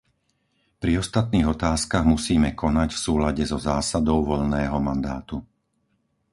[0.81, 5.37] Pri ostatných otázkach musíme konať v súlade so zásadou voľného mandátu.